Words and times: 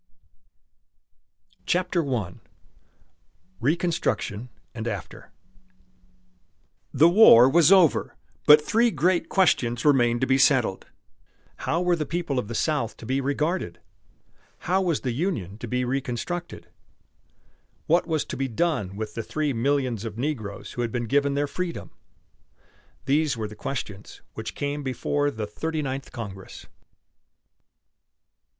CHAPTER 1.67 2.03
I 2.03 2.33
RECONSTRUCTION 3.59 4.49
AND 4.73 4.87
AFTER 4.87 5.29
The 6.91 7.07
war 7.07 7.47
was 7.47 7.71
over, 7.71 8.15
but 8.47 8.59
three 8.65 8.89
great 8.89 9.29
questions 9.29 9.85
remained 9.85 10.21
to 10.21 10.25
be 10.25 10.39
settled. 10.39 10.87
How 11.69 11.81
were 11.83 11.95
the 11.95 12.07
people 12.07 12.39
of 12.39 12.47
the 12.47 12.55
South 12.55 12.97
to 12.97 13.05
be 13.05 13.21
regarded? 13.21 13.79
How 14.65 14.81
was 14.81 15.01
the 15.01 15.11
Union 15.11 15.59
to 15.59 15.67
be 15.67 15.85
reconstructed? 15.85 16.69
What 17.85 18.07
was 18.07 18.25
to 18.25 18.35
be 18.35 18.47
done 18.47 18.95
with 18.95 19.13
the 19.13 19.21
three 19.21 19.53
millions 19.53 20.03
of 20.03 20.17
negroes 20.17 20.71
who 20.71 20.81
had 20.81 20.91
been 20.91 21.05
given 21.05 21.35
their 21.35 21.45
freedom? 21.45 21.91
These 23.05 23.37
were 23.37 23.47
the 23.47 23.53
questions 23.55 24.23
which 24.33 24.55
came 24.55 24.81
before 24.81 25.29
the 25.29 25.45
Thirty 25.45 25.83
Ninth 25.83 26.11
Congress. 26.11 26.65